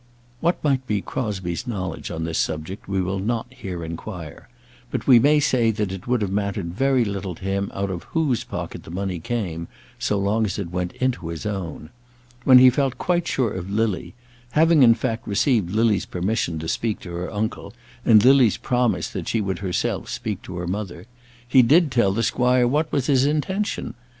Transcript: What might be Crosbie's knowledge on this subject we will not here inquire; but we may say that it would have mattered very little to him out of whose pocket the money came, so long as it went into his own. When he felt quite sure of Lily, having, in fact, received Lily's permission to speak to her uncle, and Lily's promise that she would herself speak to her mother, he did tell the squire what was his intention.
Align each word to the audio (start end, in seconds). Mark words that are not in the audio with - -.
What 0.39 0.63
might 0.63 0.87
be 0.87 0.99
Crosbie's 0.99 1.67
knowledge 1.67 2.09
on 2.09 2.23
this 2.23 2.39
subject 2.39 2.87
we 2.87 3.03
will 3.03 3.19
not 3.19 3.45
here 3.51 3.85
inquire; 3.85 4.49
but 4.89 5.05
we 5.05 5.19
may 5.19 5.39
say 5.39 5.69
that 5.69 5.91
it 5.91 6.07
would 6.07 6.23
have 6.23 6.31
mattered 6.31 6.73
very 6.73 7.05
little 7.05 7.35
to 7.35 7.43
him 7.43 7.69
out 7.71 7.91
of 7.91 8.05
whose 8.05 8.43
pocket 8.43 8.81
the 8.81 8.89
money 8.89 9.19
came, 9.19 9.67
so 9.99 10.17
long 10.17 10.43
as 10.43 10.57
it 10.57 10.71
went 10.71 10.93
into 10.93 11.27
his 11.27 11.45
own. 11.45 11.91
When 12.45 12.57
he 12.57 12.71
felt 12.71 12.97
quite 12.97 13.27
sure 13.27 13.51
of 13.51 13.69
Lily, 13.69 14.15
having, 14.53 14.81
in 14.81 14.95
fact, 14.95 15.27
received 15.27 15.69
Lily's 15.69 16.07
permission 16.07 16.57
to 16.57 16.67
speak 16.67 16.99
to 17.01 17.11
her 17.11 17.31
uncle, 17.31 17.71
and 18.03 18.25
Lily's 18.25 18.57
promise 18.57 19.07
that 19.09 19.27
she 19.27 19.39
would 19.39 19.59
herself 19.59 20.09
speak 20.09 20.41
to 20.41 20.57
her 20.57 20.67
mother, 20.67 21.05
he 21.47 21.61
did 21.61 21.91
tell 21.91 22.11
the 22.11 22.23
squire 22.23 22.67
what 22.67 22.91
was 22.91 23.05
his 23.05 23.25
intention. 23.27 23.93